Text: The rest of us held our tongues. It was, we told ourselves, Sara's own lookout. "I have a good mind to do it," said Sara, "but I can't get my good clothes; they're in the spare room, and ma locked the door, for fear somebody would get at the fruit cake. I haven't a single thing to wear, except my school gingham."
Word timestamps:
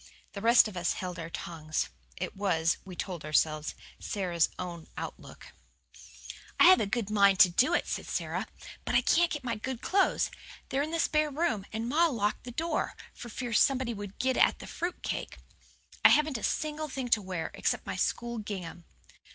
The 0.33 0.41
rest 0.41 0.67
of 0.67 0.75
us 0.75 0.93
held 0.93 1.19
our 1.19 1.29
tongues. 1.29 1.89
It 2.17 2.35
was, 2.35 2.77
we 2.83 2.95
told 2.95 3.23
ourselves, 3.23 3.75
Sara's 3.99 4.49
own 4.57 4.87
lookout. 5.19 5.51
"I 6.59 6.63
have 6.65 6.81
a 6.81 6.87
good 6.87 7.11
mind 7.11 7.37
to 7.41 7.49
do 7.49 7.75
it," 7.75 7.85
said 7.87 8.07
Sara, 8.07 8.47
"but 8.83 8.95
I 8.95 9.01
can't 9.01 9.29
get 9.29 9.43
my 9.43 9.55
good 9.55 9.83
clothes; 9.83 10.31
they're 10.69 10.81
in 10.81 10.89
the 10.89 10.99
spare 10.99 11.29
room, 11.29 11.67
and 11.71 11.87
ma 11.87 12.07
locked 12.07 12.45
the 12.45 12.51
door, 12.51 12.95
for 13.13 13.29
fear 13.29 13.53
somebody 13.53 13.93
would 13.93 14.17
get 14.17 14.37
at 14.37 14.57
the 14.57 14.65
fruit 14.65 15.03
cake. 15.03 15.37
I 16.03 16.09
haven't 16.09 16.39
a 16.39 16.41
single 16.41 16.87
thing 16.89 17.09
to 17.09 17.21
wear, 17.21 17.51
except 17.53 17.85
my 17.85 17.95
school 17.95 18.39
gingham." 18.39 18.85